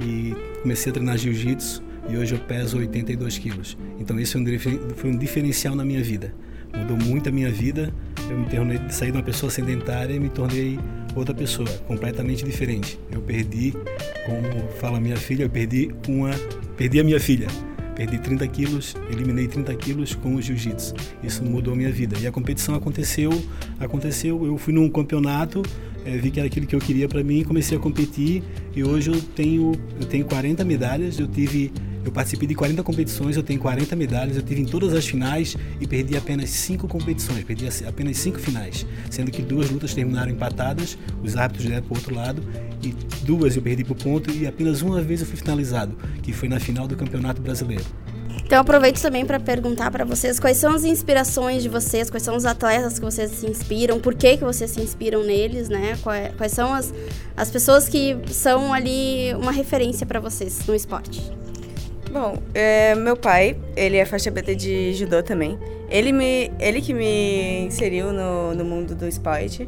E 0.00 0.34
comecei 0.62 0.90
a 0.90 0.92
treinar 0.92 1.18
jiu-jitsu 1.18 1.82
e 2.08 2.16
hoje 2.16 2.34
eu 2.34 2.38
peso 2.38 2.78
82 2.78 3.38
quilos. 3.38 3.76
Então 3.98 4.18
esse 4.20 4.32
foi 4.96 5.10
um 5.10 5.16
diferencial 5.16 5.74
na 5.74 5.84
minha 5.84 6.02
vida. 6.02 6.32
Mudou 6.76 6.96
muito 6.96 7.28
a 7.28 7.32
minha 7.32 7.50
vida. 7.50 7.92
Eu 8.30 8.38
me 8.38 8.46
tornei, 8.46 8.80
saí 8.88 9.10
de 9.10 9.16
uma 9.16 9.22
pessoa 9.22 9.50
sedentária 9.50 10.14
e 10.14 10.20
me 10.20 10.28
tornei 10.28 10.78
outra 11.14 11.34
pessoa, 11.34 11.68
completamente 11.86 12.44
diferente. 12.44 12.98
Eu 13.10 13.20
perdi, 13.20 13.72
como 14.24 14.68
fala 14.80 15.00
minha 15.00 15.16
filha, 15.16 15.42
eu 15.42 15.50
perdi 15.50 15.92
uma, 16.08 16.30
perdi 16.76 17.00
a 17.00 17.04
minha 17.04 17.20
filha. 17.20 17.48
Perdi 18.02 18.18
30 18.18 18.48
quilos, 18.48 18.96
eliminei 19.12 19.46
30 19.46 19.72
quilos 19.76 20.12
com 20.12 20.34
o 20.34 20.42
jiu-jitsu. 20.42 20.92
Isso 21.22 21.44
mudou 21.44 21.72
a 21.72 21.76
minha 21.76 21.92
vida. 21.92 22.18
E 22.18 22.26
a 22.26 22.32
competição 22.32 22.74
aconteceu, 22.74 23.30
aconteceu. 23.78 24.44
Eu 24.44 24.58
fui 24.58 24.74
num 24.74 24.90
campeonato, 24.90 25.62
é, 26.04 26.16
vi 26.16 26.32
que 26.32 26.40
era 26.40 26.48
aquilo 26.48 26.66
que 26.66 26.74
eu 26.74 26.80
queria 26.80 27.08
para 27.08 27.22
mim, 27.22 27.44
comecei 27.44 27.78
a 27.78 27.80
competir 27.80 28.42
e 28.74 28.82
hoje 28.82 29.08
eu 29.08 29.22
tenho, 29.22 29.70
eu 30.00 30.04
tenho 30.04 30.24
40 30.24 30.64
medalhas. 30.64 31.16
Eu 31.20 31.28
tive 31.28 31.70
eu 32.04 32.10
participei 32.10 32.48
de 32.48 32.54
40 32.54 32.82
competições, 32.82 33.36
eu 33.36 33.42
tenho 33.42 33.60
40 33.60 33.94
medalhas, 33.96 34.36
eu 34.36 34.42
tive 34.42 34.62
em 34.62 34.64
todas 34.64 34.92
as 34.92 35.06
finais 35.06 35.56
e 35.80 35.86
perdi 35.86 36.16
apenas 36.16 36.50
5 36.50 36.88
competições, 36.88 37.44
perdi 37.44 37.68
apenas 37.86 38.18
5 38.18 38.38
finais, 38.38 38.86
sendo 39.10 39.30
que 39.30 39.42
duas 39.42 39.70
lutas 39.70 39.94
terminaram 39.94 40.30
empatadas, 40.30 40.98
os 41.22 41.36
árbitros 41.36 41.68
deram 41.68 41.82
para 41.82 41.94
o 41.94 41.96
outro 41.96 42.14
lado, 42.14 42.42
e 42.82 42.92
duas 43.24 43.56
eu 43.56 43.62
perdi 43.62 43.84
por 43.84 43.96
ponto 43.96 44.30
e 44.30 44.46
apenas 44.46 44.82
uma 44.82 45.00
vez 45.00 45.20
eu 45.20 45.26
fui 45.26 45.36
finalizado, 45.36 45.96
que 46.22 46.32
foi 46.32 46.48
na 46.48 46.58
final 46.58 46.88
do 46.88 46.96
Campeonato 46.96 47.40
Brasileiro. 47.40 47.84
Então 48.44 48.60
aproveito 48.60 49.00
também 49.00 49.24
para 49.24 49.40
perguntar 49.40 49.90
para 49.90 50.04
vocês 50.04 50.38
quais 50.38 50.56
são 50.56 50.74
as 50.74 50.84
inspirações 50.84 51.62
de 51.62 51.68
vocês, 51.68 52.10
quais 52.10 52.22
são 52.22 52.36
os 52.36 52.44
atletas 52.44 52.98
que 52.98 53.04
vocês 53.04 53.30
se 53.30 53.46
inspiram, 53.46 53.98
por 53.98 54.14
que, 54.14 54.36
que 54.36 54.44
vocês 54.44 54.70
se 54.70 54.80
inspiram 54.80 55.22
neles, 55.22 55.68
né? 55.68 55.96
Quais, 56.02 56.34
quais 56.34 56.52
são 56.52 56.72
as, 56.74 56.92
as 57.36 57.50
pessoas 57.50 57.88
que 57.88 58.14
são 58.28 58.72
ali 58.72 59.34
uma 59.34 59.52
referência 59.52 60.04
para 60.04 60.20
vocês 60.20 60.66
no 60.66 60.74
esporte? 60.74 61.32
Bom, 62.12 62.36
é, 62.52 62.94
meu 62.94 63.16
pai, 63.16 63.56
ele 63.74 63.96
é 63.96 64.04
faixa 64.04 64.30
preta 64.30 64.54
de 64.54 64.92
judô 64.92 65.22
também. 65.22 65.58
Ele, 65.88 66.12
me, 66.12 66.52
ele 66.60 66.82
que 66.82 66.92
me 66.92 67.64
inseriu 67.64 68.12
no, 68.12 68.54
no 68.54 68.66
mundo 68.66 68.94
do 68.94 69.08
esporte. 69.08 69.66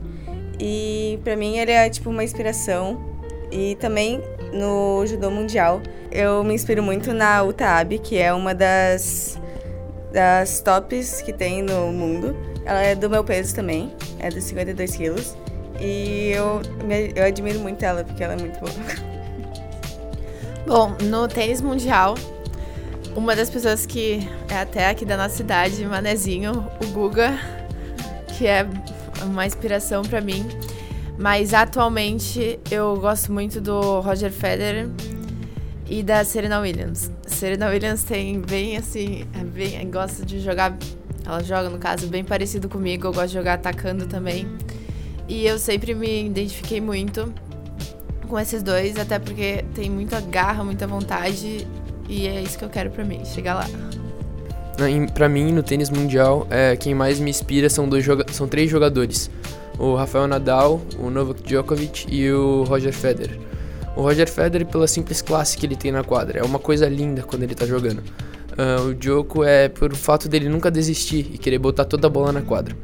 E 0.61 1.19
pra 1.25 1.37
mim 1.37 1.57
ele 1.57 1.73
é 1.73 1.89
tipo 1.89 2.11
uma 2.11 2.23
inspiração. 2.23 3.01
E 3.51 3.77
também 3.77 4.21
no 4.53 5.07
judô 5.07 5.31
mundial. 5.31 5.81
Eu 6.13 6.45
me 6.45 6.53
inspiro 6.53 6.83
muito 6.83 7.15
na 7.15 7.43
Utaabe, 7.43 7.99
que 7.99 8.19
é 8.19 8.31
uma 8.31 8.55
das, 8.55 9.41
das 10.13 10.61
tops 10.61 11.23
que 11.23 11.33
tem 11.33 11.63
no 11.63 11.91
mundo. 11.93 12.37
Ela 12.67 12.83
é 12.83 12.95
do 12.95 13.09
meu 13.09 13.25
peso 13.25 13.55
também, 13.55 13.91
é 14.19 14.29
dos 14.29 14.45
52 14.45 14.95
quilos. 14.95 15.35
E 15.81 16.33
eu, 16.33 16.61
eu 17.17 17.25
admiro 17.25 17.59
muito 17.61 17.83
ela, 17.83 18.05
porque 18.05 18.23
ela 18.23 18.35
é 18.35 18.37
muito 18.37 18.61
boa. 18.61 18.73
Bom, 20.67 20.97
no 21.03 21.29
tênis 21.29 21.61
mundial, 21.61 22.15
uma 23.17 23.37
das 23.37 23.49
pessoas 23.49 23.87
que 23.87 24.29
é 24.49 24.59
até 24.59 24.89
aqui 24.89 25.05
da 25.05 25.17
nossa 25.17 25.37
cidade, 25.37 25.85
Manezinho, 25.87 26.67
o 26.83 26.87
Guga, 26.89 27.39
que 28.37 28.47
é 28.47 28.67
uma 29.23 29.47
inspiração 29.47 30.03
para 30.03 30.21
mim. 30.21 30.47
Mas 31.17 31.55
atualmente 31.55 32.59
eu 32.71 32.97
gosto 32.97 33.33
muito 33.33 33.61
do 33.61 34.01
Roger 34.01 34.33
Federer 34.33 34.89
e 35.89 36.03
da 36.03 36.25
Serena 36.25 36.59
Williams. 36.59 37.11
Serena 37.27 37.69
Williams 37.69 38.03
tem 38.03 38.41
bem 38.41 38.77
assim, 38.77 39.25
é 39.33 39.45
bem, 39.45 39.91
gosta 39.91 40.25
de 40.25 40.41
jogar, 40.41 40.77
ela 41.25 41.43
joga 41.43 41.71
no 41.71 41.79
caso 41.79 42.09
bem 42.09 42.25
parecido 42.25 42.69
comigo, 42.69 43.07
eu 43.07 43.13
gosto 43.13 43.29
de 43.29 43.35
jogar 43.35 43.55
atacando 43.55 44.07
também. 44.07 44.49
E 45.29 45.47
eu 45.47 45.59
sempre 45.59 45.95
me 45.95 46.27
identifiquei 46.27 46.81
muito 46.81 47.33
com 48.29 48.39
esses 48.39 48.63
dois, 48.63 48.99
até 48.99 49.19
porque 49.19 49.65
tem 49.75 49.89
muita 49.89 50.21
garra, 50.21 50.65
muita 50.65 50.87
vontade 50.87 51.67
e 52.09 52.27
é 52.27 52.43
isso 52.43 52.59
que 52.59 52.65
eu 52.65 52.69
quero 52.69 52.91
para 52.91 53.05
mim, 53.05 53.25
chegar 53.25 53.55
lá. 53.55 53.69
Para 55.15 55.29
mim, 55.29 55.53
no 55.53 55.63
tênis 55.63 55.89
mundial, 55.89 56.47
é, 56.51 56.77
quem 56.77 56.95
mais 56.95 57.21
me 57.21 57.31
inspira 57.31 57.71
são, 57.71 57.89
dois 57.89 58.05
são 58.33 58.49
três 58.49 58.71
jogadores: 58.71 59.31
o 59.79 59.95
Rafael 59.95 60.27
Nadal, 60.27 60.81
o 60.99 61.11
Novak 61.11 61.43
Djokovic 61.43 62.07
e 62.09 62.31
o 62.31 62.65
Roger 62.65 62.93
Federer. 62.93 63.39
O 63.97 64.03
Roger 64.03 64.29
Federer, 64.29 64.67
pela 64.67 64.89
simples 64.89 65.23
classe 65.23 65.57
que 65.57 65.65
ele 65.65 65.77
tem 65.77 65.93
na 65.93 66.03
quadra, 66.03 66.41
é 66.41 66.43
uma 66.43 66.59
coisa 66.59 66.89
linda 66.89 67.23
quando 67.23 67.45
ele 67.45 67.55
tá 67.55 67.65
jogando. 67.65 68.03
Uh, 68.55 68.89
o 68.89 68.95
Djoko 68.95 69.45
é 69.45 69.69
por 69.69 69.95
fato 69.95 70.29
dele 70.29 70.49
nunca 70.49 70.71
desistir 70.71 71.31
e 71.33 71.39
querer 71.39 71.59
botar 71.59 71.85
toda 71.85 72.07
a 72.07 72.11
bola 72.11 72.33
na 72.33 72.43
quadra. 72.43 72.77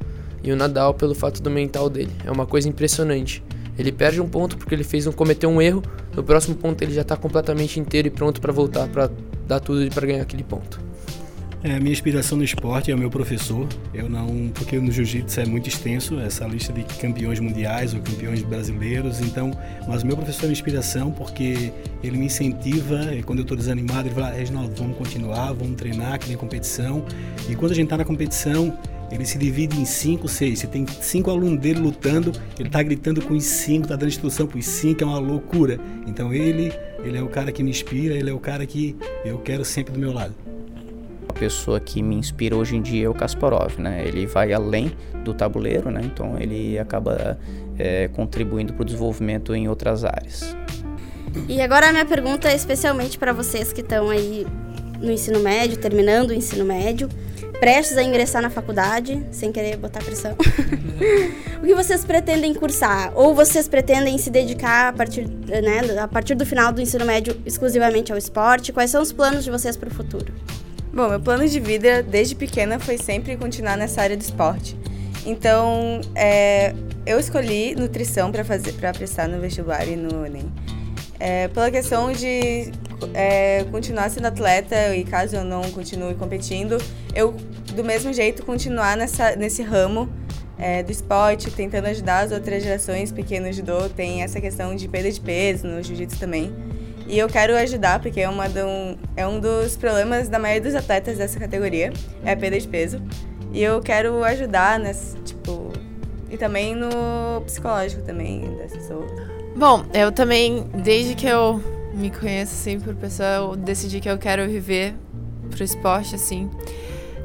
E 0.42 0.52
o 0.52 0.56
Nadal 0.56 0.94
pelo 0.94 1.14
fato 1.14 1.42
do 1.42 1.50
mental 1.50 1.90
dele. 1.90 2.10
É 2.24 2.30
uma 2.30 2.46
coisa 2.46 2.68
impressionante. 2.68 3.42
Ele 3.78 3.92
perde 3.92 4.20
um 4.20 4.28
ponto 4.28 4.56
porque 4.56 4.74
ele 4.74 4.84
fez 4.84 5.06
um 5.06 5.12
cometeu 5.12 5.48
um 5.48 5.60
erro. 5.60 5.82
No 6.14 6.22
próximo 6.22 6.56
ponto 6.56 6.82
ele 6.82 6.92
já 6.92 7.02
está 7.02 7.16
completamente 7.16 7.78
inteiro 7.78 8.08
e 8.08 8.10
pronto 8.10 8.40
para 8.40 8.52
voltar 8.52 8.88
para 8.88 9.10
dar 9.46 9.60
tudo 9.60 9.88
para 9.94 10.06
ganhar 10.06 10.22
aquele 10.22 10.44
ponto. 10.44 10.90
É, 11.62 11.78
minha 11.78 11.92
inspiração 11.92 12.38
no 12.38 12.44
esporte 12.44 12.90
é 12.90 12.94
o 12.94 12.98
meu 12.98 13.10
professor. 13.10 13.68
Eu 13.92 14.08
não, 14.08 14.50
porque 14.54 14.78
no 14.78 14.90
jiu-jitsu 14.90 15.40
é 15.40 15.44
muito 15.44 15.68
extenso 15.68 16.18
essa 16.18 16.46
lista 16.46 16.72
de 16.72 16.82
campeões 16.84 17.38
mundiais 17.38 17.92
ou 17.92 18.00
campeões 18.00 18.42
brasileiros. 18.42 19.20
Então, 19.20 19.50
mas 19.86 20.02
o 20.02 20.06
meu 20.06 20.16
professor 20.16 20.44
é 20.44 20.46
minha 20.46 20.52
inspiração 20.52 21.10
porque 21.10 21.70
ele 22.02 22.16
me 22.16 22.26
incentiva. 22.26 23.14
E 23.14 23.22
quando 23.22 23.40
eu 23.40 23.42
estou 23.42 23.56
desanimado, 23.56 24.08
ele 24.08 24.14
fala: 24.14 24.28
ah, 24.28 24.32
Reginaldo, 24.32 24.74
vamos 24.74 24.96
continuar, 24.96 25.52
vamos 25.52 25.76
treinar, 25.76 26.18
que 26.18 26.28
nem 26.28 26.36
competição. 26.36 27.04
E 27.46 27.54
quando 27.54 27.72
a 27.72 27.74
gente 27.74 27.84
está 27.84 27.98
na 27.98 28.06
competição, 28.06 28.78
ele 29.10 29.26
se 29.26 29.38
divide 29.38 29.80
em 29.80 29.84
cinco, 29.84 30.28
seis. 30.28 30.60
Você 30.60 30.66
tem 30.66 30.86
cinco 30.86 31.30
alunos 31.30 31.58
dele 31.58 31.80
lutando, 31.80 32.32
ele 32.58 32.68
está 32.68 32.82
gritando 32.82 33.20
com 33.22 33.34
os 33.34 33.44
cinco, 33.44 33.84
está 33.84 33.96
dando 33.96 34.08
instrução 34.08 34.46
para 34.46 34.58
os 34.58 34.66
cinco, 34.66 35.02
é 35.02 35.06
uma 35.06 35.18
loucura. 35.18 35.80
Então 36.06 36.32
ele, 36.32 36.72
ele 37.02 37.18
é 37.18 37.22
o 37.22 37.28
cara 37.28 37.50
que 37.50 37.62
me 37.62 37.70
inspira, 37.70 38.14
ele 38.14 38.30
é 38.30 38.32
o 38.32 38.38
cara 38.38 38.64
que 38.66 38.96
eu 39.24 39.38
quero 39.38 39.64
sempre 39.64 39.92
do 39.92 39.98
meu 39.98 40.12
lado 40.12 40.34
pessoa 41.40 41.80
que 41.80 42.02
me 42.02 42.16
inspira 42.16 42.54
hoje 42.54 42.76
em 42.76 42.82
dia 42.82 43.06
é 43.06 43.08
o 43.08 43.14
Kasparov, 43.14 43.78
né? 43.78 44.04
Ele 44.06 44.26
vai 44.26 44.52
além 44.52 44.92
do 45.24 45.32
tabuleiro, 45.32 45.90
né? 45.90 46.02
Então 46.04 46.38
ele 46.38 46.78
acaba 46.78 47.38
é, 47.78 48.08
contribuindo 48.08 48.74
para 48.74 48.82
o 48.82 48.84
desenvolvimento 48.84 49.54
em 49.54 49.66
outras 49.66 50.04
áreas. 50.04 50.54
E 51.48 51.62
agora 51.62 51.88
a 51.88 51.92
minha 51.92 52.04
pergunta 52.04 52.50
é 52.50 52.54
especialmente 52.54 53.18
para 53.18 53.32
vocês 53.32 53.72
que 53.72 53.80
estão 53.80 54.10
aí 54.10 54.46
no 55.00 55.10
ensino 55.10 55.40
médio, 55.40 55.78
terminando 55.78 56.30
o 56.30 56.34
ensino 56.34 56.62
médio, 56.62 57.08
prestes 57.58 57.96
a 57.96 58.02
ingressar 58.02 58.40
na 58.40 58.50
faculdade, 58.50 59.24
sem 59.30 59.50
querer 59.50 59.76
botar 59.76 60.02
pressão. 60.02 60.36
o 61.62 61.66
que 61.66 61.74
vocês 61.74 62.04
pretendem 62.04 62.54
cursar? 62.54 63.12
Ou 63.14 63.34
vocês 63.34 63.68
pretendem 63.68 64.16
se 64.18 64.30
dedicar 64.30 64.88
a 64.88 64.92
partir, 64.92 65.28
né, 65.28 66.00
a 66.00 66.08
partir 66.08 66.34
do 66.34 66.46
final 66.46 66.72
do 66.72 66.80
ensino 66.80 67.04
médio 67.04 67.40
exclusivamente 67.44 68.12
ao 68.12 68.18
esporte? 68.18 68.72
Quais 68.72 68.90
são 68.90 69.02
os 69.02 69.12
planos 69.12 69.44
de 69.44 69.50
vocês 69.50 69.76
para 69.76 69.88
o 69.88 69.92
futuro? 69.92 70.32
Bom, 70.92 71.08
meu 71.08 71.20
plano 71.20 71.46
de 71.46 71.60
vida 71.60 72.02
desde 72.02 72.34
pequena 72.34 72.78
foi 72.78 72.98
sempre 72.98 73.36
continuar 73.36 73.76
nessa 73.76 74.02
área 74.02 74.16
do 74.16 74.22
esporte. 74.22 74.76
Então, 75.24 76.00
é, 76.14 76.74
eu 77.06 77.18
escolhi 77.18 77.74
nutrição 77.74 78.32
para 78.32 78.44
fazer 78.44 78.72
para 78.72 78.92
prestar 78.92 79.28
no 79.28 79.40
vestibular 79.40 79.86
e 79.86 79.96
no 79.96 80.26
Enem. 80.26 80.50
É, 81.20 81.48
pela 81.48 81.70
questão 81.70 82.10
de 82.12 82.72
é, 83.12 83.64
continuar 83.70 84.10
sendo 84.10 84.26
atleta 84.26 84.96
e 84.96 85.04
caso 85.04 85.36
eu 85.36 85.44
não 85.44 85.62
continue 85.70 86.14
competindo, 86.14 86.78
eu 87.14 87.32
do 87.74 87.84
mesmo 87.84 88.12
jeito 88.12 88.44
continuar 88.44 88.96
nessa, 88.96 89.36
nesse 89.36 89.62
ramo 89.62 90.08
é, 90.58 90.82
do 90.82 90.90
esporte, 90.90 91.50
tentando 91.50 91.86
ajudar 91.86 92.20
as 92.20 92.32
outras 92.32 92.62
gerações 92.62 93.12
pequenas 93.12 93.56
de 93.56 93.60
judô. 93.60 93.88
Tem 93.88 94.22
essa 94.22 94.40
questão 94.40 94.74
de 94.74 94.86
perda 94.88 95.10
de 95.10 95.20
peso 95.20 95.66
no 95.66 95.82
jiu-jitsu 95.82 96.18
também. 96.18 96.52
E 97.06 97.18
eu 97.18 97.28
quero 97.28 97.56
ajudar, 97.56 98.00
porque 98.00 98.20
é, 98.20 98.28
uma 98.28 98.48
do, 98.48 98.98
é 99.16 99.26
um 99.26 99.40
dos 99.40 99.76
problemas 99.76 100.28
da 100.28 100.38
maioria 100.38 100.62
dos 100.62 100.74
atletas 100.74 101.18
dessa 101.18 101.40
categoria, 101.40 101.92
é 102.24 102.32
a 102.32 102.36
perda 102.36 102.60
de 102.60 102.68
peso. 102.68 103.02
E 103.52 103.62
eu 103.62 103.80
quero 103.80 104.22
ajudar 104.22 104.78
nesse, 104.78 105.16
tipo, 105.18 105.72
e 106.30 106.36
também 106.36 106.74
no 106.74 107.40
psicológico 107.44 108.02
também 108.02 108.54
dessa 108.56 108.76
pessoa. 108.76 109.29
Bom, 109.56 109.84
eu 109.92 110.12
também, 110.12 110.64
desde 110.74 111.14
que 111.14 111.26
eu 111.26 111.62
me 111.92 112.10
conheço, 112.10 112.52
assim, 112.52 112.78
por 112.78 112.94
pessoa, 112.94 113.28
eu 113.28 113.56
decidi 113.56 114.00
que 114.00 114.08
eu 114.08 114.16
quero 114.16 114.48
viver 114.48 114.94
pro 115.50 115.62
esporte, 115.62 116.14
assim. 116.14 116.48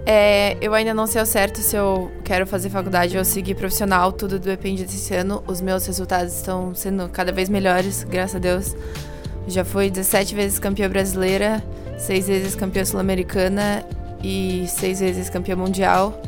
É, 0.07 0.55
eu 0.61 0.73
ainda 0.73 0.93
não 0.93 1.07
sei 1.07 1.19
ao 1.19 1.25
certo 1.25 1.61
se 1.61 1.75
eu 1.75 2.11
quero 2.23 2.45
fazer 2.45 2.69
faculdade 2.69 3.17
ou 3.17 3.25
seguir 3.25 3.55
profissional, 3.55 4.11
tudo 4.11 4.37
depende 4.37 4.83
desse 4.83 5.13
ano. 5.15 5.43
Os 5.47 5.61
meus 5.61 5.85
resultados 5.87 6.35
estão 6.35 6.75
sendo 6.75 7.09
cada 7.09 7.31
vez 7.31 7.49
melhores, 7.49 8.03
graças 8.03 8.35
a 8.35 8.39
Deus. 8.39 8.75
Já 9.47 9.63
fui 9.63 9.89
17 9.89 10.35
vezes 10.35 10.59
campeã 10.59 10.89
brasileira, 10.89 11.63
6 11.97 12.27
vezes 12.27 12.55
campeã 12.55 12.83
sul-americana 12.85 13.83
e 14.23 14.65
6 14.67 14.99
vezes 14.99 15.29
campeã 15.29 15.55
mundial. 15.55 16.21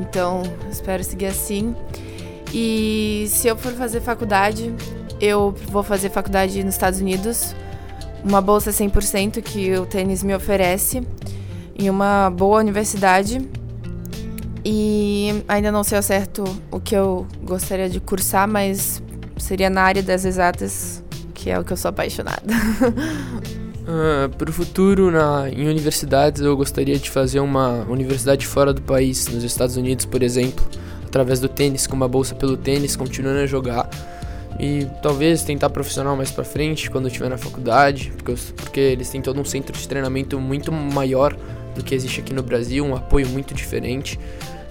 Então, 0.00 0.42
espero 0.70 1.02
seguir 1.02 1.26
assim. 1.26 1.74
E 2.52 3.26
se 3.28 3.48
eu 3.48 3.56
for 3.56 3.72
fazer 3.72 4.00
faculdade, 4.00 4.72
eu 5.20 5.54
vou 5.68 5.82
fazer 5.82 6.10
faculdade 6.10 6.62
nos 6.62 6.74
Estados 6.74 7.00
Unidos, 7.00 7.54
uma 8.24 8.40
bolsa 8.40 8.70
100% 8.70 9.42
que 9.42 9.76
o 9.76 9.86
tênis 9.86 10.22
me 10.22 10.34
oferece, 10.34 11.02
em 11.76 11.88
uma 11.88 12.30
boa 12.30 12.58
universidade. 12.60 13.40
E 14.64 15.42
ainda 15.46 15.72
não 15.72 15.84
sei 15.84 15.96
ao 15.96 16.02
certo 16.02 16.44
o 16.70 16.80
que 16.80 16.94
eu 16.94 17.26
gostaria 17.42 17.88
de 17.88 18.00
cursar, 18.00 18.48
mas 18.48 19.02
seria 19.38 19.70
na 19.70 19.82
área 19.82 20.02
das 20.02 20.24
exatas 20.24 21.02
que 21.32 21.48
é 21.48 21.58
o 21.58 21.64
que 21.64 21.72
eu 21.72 21.76
sou 21.76 21.88
apaixonada. 21.88 22.42
Uh, 23.88 24.28
para 24.36 24.50
o 24.50 24.52
futuro, 24.52 25.10
na, 25.10 25.48
em 25.48 25.66
universidades, 25.66 26.42
eu 26.42 26.54
gostaria 26.54 26.98
de 26.98 27.10
fazer 27.10 27.40
uma 27.40 27.86
universidade 27.88 28.46
fora 28.46 28.70
do 28.70 28.82
país, 28.82 29.26
nos 29.28 29.42
Estados 29.42 29.78
Unidos, 29.78 30.04
por 30.04 30.22
exemplo, 30.22 30.62
através 31.06 31.40
do 31.40 31.48
tênis, 31.48 31.86
com 31.86 31.96
uma 31.96 32.06
bolsa 32.06 32.34
pelo 32.34 32.54
tênis, 32.54 32.94
continuando 32.94 33.38
a 33.38 33.46
jogar. 33.46 33.88
E 34.58 34.86
talvez 35.02 35.42
tentar 35.42 35.70
profissional 35.70 36.16
mais 36.16 36.30
para 36.30 36.44
frente, 36.44 36.90
quando 36.90 37.04
eu 37.04 37.08
estiver 37.08 37.28
na 37.28 37.38
faculdade, 37.38 38.12
porque, 38.16 38.34
porque 38.56 38.80
eles 38.80 39.08
têm 39.08 39.22
todo 39.22 39.40
um 39.40 39.44
centro 39.44 39.76
de 39.76 39.86
treinamento 39.86 40.40
muito 40.40 40.72
maior 40.72 41.36
do 41.74 41.84
que 41.84 41.94
existe 41.94 42.20
aqui 42.20 42.34
no 42.34 42.42
Brasil, 42.42 42.84
um 42.84 42.94
apoio 42.94 43.28
muito 43.28 43.54
diferente. 43.54 44.18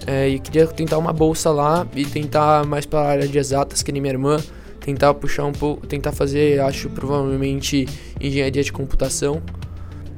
É, 0.06 0.28
e 0.28 0.38
queria 0.38 0.66
tentar 0.66 0.98
uma 0.98 1.12
bolsa 1.12 1.50
lá 1.50 1.86
e 1.94 2.04
tentar 2.04 2.64
mais 2.66 2.86
para 2.86 3.00
a 3.00 3.08
área 3.08 3.28
de 3.28 3.38
exatas, 3.38 3.82
que 3.82 3.92
nem 3.92 4.00
minha 4.00 4.12
irmã 4.12 4.38
tentar 4.80 5.12
puxar 5.14 5.44
um 5.44 5.52
pouco, 5.52 5.86
tentar 5.86 6.12
fazer, 6.12 6.60
acho 6.60 6.88
provavelmente 6.88 7.86
engenharia 8.20 8.62
de 8.62 8.72
computação. 8.72 9.42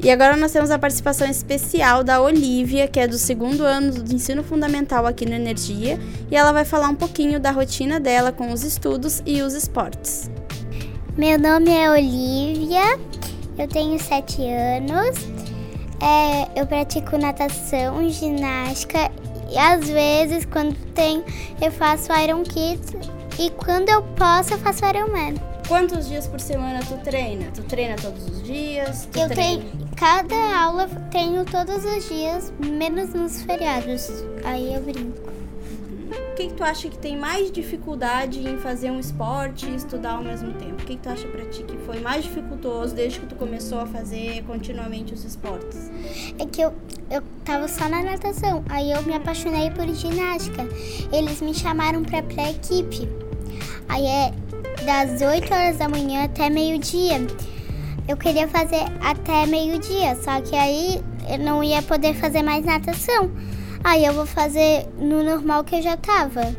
E 0.02 0.11
agora 0.11 0.35
nós 0.35 0.50
temos 0.50 0.71
a 0.71 0.78
participação 0.78 1.28
especial 1.28 2.02
da 2.02 2.23
Olivia, 2.23 2.88
que 2.88 2.99
é 2.99 3.07
do 3.07 3.19
segundo 3.19 3.64
ano 3.64 3.92
do 3.92 4.14
ensino 4.14 4.42
fundamental 4.42 5.07
aqui 5.07 5.26
no 5.26 5.35
Energia, 5.35 6.00
e 6.30 6.37
ela 6.37 6.52
vai 6.52 6.64
falar 6.64 6.88
um 6.88 6.95
pouquinho 6.95 7.38
da 7.38 7.50
rotina 7.50 8.00
dela 8.00 8.33
com 8.33 8.50
os 8.50 8.64
estudos 8.64 9.23
e 9.26 9.42
os 9.42 9.52
esportes. 9.52 10.30
Meu 11.19 11.38
nome 11.38 11.71
é 11.71 11.90
Olivia, 11.90 12.99
eu 13.59 13.69
tenho 13.69 13.99
sete 13.99 14.40
anos, 14.42 15.19
é, 16.00 16.49
eu 16.59 16.66
pratico 16.66 17.19
natação, 17.19 18.09
ginástica 18.09 19.11
e 19.50 19.59
às 19.59 19.87
vezes 19.87 20.47
quando 20.47 20.75
tem 20.95 21.23
eu 21.61 21.71
faço 21.71 22.11
Iron 22.14 22.42
Kids 22.42 22.95
e 23.38 23.50
quando 23.50 23.90
eu 23.90 24.02
posso, 24.16 24.54
eu 24.54 24.59
faço 24.59 24.83
Ironman. 24.87 25.35
Quantos 25.69 26.09
dias 26.09 26.26
por 26.26 26.40
semana 26.40 26.80
tu 26.80 26.97
treina? 27.04 27.47
Tu 27.54 27.62
treina 27.64 27.97
todos 27.97 28.25
os 28.28 28.42
dias? 28.42 29.09
eu 29.14 29.28
treino. 29.28 29.89
Cada 30.00 30.62
aula 30.62 30.88
tenho 31.11 31.45
todos 31.45 31.85
os 31.85 32.09
dias, 32.09 32.50
menos 32.59 33.12
nos 33.12 33.42
feriados. 33.42 34.09
Aí 34.42 34.73
eu 34.73 34.80
brinco. 34.80 35.28
O 35.28 36.35
que, 36.37 36.47
que 36.47 36.54
tu 36.54 36.64
acha 36.64 36.88
que 36.88 36.97
tem 36.97 37.19
mais 37.19 37.52
dificuldade 37.52 38.38
em 38.38 38.57
fazer 38.57 38.90
um 38.90 38.99
esporte 38.99 39.66
e 39.66 39.76
estudar 39.76 40.12
ao 40.12 40.25
mesmo 40.25 40.54
tempo? 40.54 40.83
O 40.83 40.87
que, 40.87 40.97
que 40.97 41.02
tu 41.02 41.11
acha 41.11 41.28
pra 41.28 41.45
ti 41.45 41.64
que 41.64 41.76
foi 41.85 42.00
mais 42.00 42.25
dificultoso 42.25 42.95
desde 42.95 43.21
que 43.21 43.26
tu 43.26 43.35
começou 43.35 43.78
a 43.78 43.87
fazer 43.87 44.42
continuamente 44.45 45.12
os 45.12 45.23
esportes? 45.23 45.90
É 46.38 46.47
que 46.47 46.62
eu, 46.62 46.73
eu 47.11 47.23
tava 47.45 47.69
só 47.69 47.87
na 47.87 48.02
natação, 48.02 48.64
aí 48.71 48.90
eu 48.90 49.02
me 49.02 49.12
apaixonei 49.12 49.71
por 49.71 49.87
ginástica. 49.87 50.66
Eles 51.12 51.42
me 51.42 51.52
chamaram 51.52 52.02
pra 52.02 52.23
pré-equipe. 52.23 53.07
Aí 53.87 54.07
é 54.07 54.33
das 54.87 55.21
8 55.21 55.52
horas 55.52 55.76
da 55.76 55.90
manhã 55.90 56.25
até 56.25 56.49
meio-dia. 56.49 57.21
Eu 58.09 58.16
queria 58.16 58.49
fazer 58.49 58.85
até 59.00 59.47
meio-dia, 59.47 60.16
só 60.16 60.40
que 60.40 60.56
aí 60.56 61.00
eu 61.28 61.38
não 61.38 61.62
ia 61.62 61.80
poder 61.82 62.14
fazer 62.14 62.42
mais 62.42 62.64
natação. 62.64 63.30
Aí 63.82 64.04
eu 64.04 64.12
vou 64.12 64.26
fazer 64.26 64.87
no 64.99 65.23
normal 65.23 65.64
que 65.64 65.76
eu 65.76 65.82
já 65.82 65.97
tava. 65.97 66.54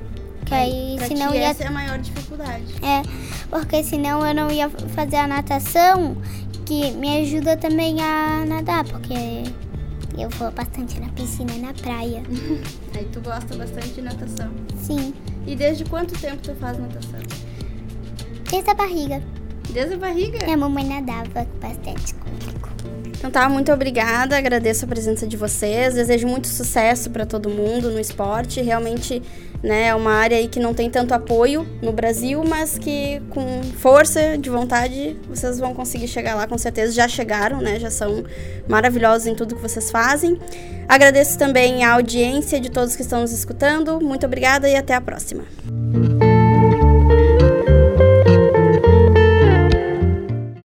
Que 0.45 0.53
aí, 0.53 0.95
pra 0.97 1.07
senão 1.07 1.33
ia... 1.33 1.41
essa 1.49 1.63
é 1.63 1.67
a 1.67 1.71
maior 1.71 1.97
dificuldade. 1.99 2.65
É, 2.81 3.01
porque 3.49 3.83
senão 3.83 4.25
eu 4.25 4.33
não 4.33 4.49
ia 4.49 4.69
fazer 4.69 5.17
a 5.17 5.27
natação 5.27 6.17
que 6.65 6.91
me 6.91 7.21
ajuda 7.21 7.57
também 7.57 8.01
a 8.01 8.45
nadar, 8.45 8.83
porque 8.85 9.43
eu 10.17 10.29
vou 10.29 10.51
bastante 10.51 10.99
na 10.99 11.09
piscina 11.09 11.51
e 11.53 11.59
na 11.59 11.73
praia. 11.73 12.23
Aí 12.95 13.05
tu 13.11 13.21
gosta 13.21 13.55
bastante 13.55 13.89
de 13.89 14.01
natação. 14.01 14.51
Sim, 14.77 15.13
E 15.45 15.55
desde 15.55 15.85
quanto 15.85 16.19
tempo 16.19 16.37
tu 16.37 16.55
faz 16.55 16.77
natação? 16.77 17.19
desde 18.51 18.69
a 18.69 18.73
barriga. 18.73 19.23
Desde 19.73 19.93
a 19.93 19.97
barriga? 19.97 20.39
Minha 20.43 20.57
mamãe 20.57 20.85
nadava 20.85 21.47
bastante 21.61 22.13
comigo. 22.15 22.69
Então 23.17 23.29
tá, 23.29 23.47
muito 23.47 23.71
obrigada, 23.71 24.35
agradeço 24.35 24.83
a 24.83 24.87
presença 24.87 25.27
de 25.27 25.37
vocês, 25.37 25.93
desejo 25.93 26.27
muito 26.27 26.47
sucesso 26.47 27.07
para 27.11 27.23
todo 27.23 27.51
mundo 27.51 27.91
no 27.91 27.99
esporte, 27.99 28.59
realmente 28.61 29.21
né, 29.61 29.89
é 29.89 29.95
uma 29.95 30.13
área 30.13 30.37
aí 30.37 30.47
que 30.47 30.59
não 30.59 30.73
tem 30.73 30.89
tanto 30.89 31.13
apoio 31.13 31.67
no 31.83 31.91
Brasil, 31.91 32.43
mas 32.43 32.79
que 32.79 33.21
com 33.29 33.61
força 33.77 34.39
de 34.39 34.49
vontade 34.49 35.15
vocês 35.29 35.59
vão 35.59 35.71
conseguir 35.71 36.07
chegar 36.07 36.33
lá, 36.33 36.47
com 36.47 36.57
certeza 36.57 36.93
já 36.93 37.07
chegaram, 37.07 37.61
né, 37.61 37.79
já 37.79 37.91
são 37.91 38.23
maravilhosos 38.67 39.27
em 39.27 39.35
tudo 39.35 39.55
que 39.55 39.61
vocês 39.61 39.91
fazem. 39.91 40.39
Agradeço 40.89 41.37
também 41.37 41.83
a 41.83 41.93
audiência 41.93 42.59
de 42.59 42.71
todos 42.71 42.95
que 42.95 43.03
estão 43.03 43.21
nos 43.21 43.31
escutando, 43.31 44.01
muito 44.01 44.25
obrigada 44.25 44.67
e 44.67 44.75
até 44.75 44.95
a 44.95 45.01
próxima. 45.01 45.43